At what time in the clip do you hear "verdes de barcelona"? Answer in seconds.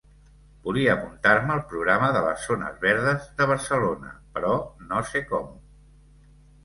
2.87-4.13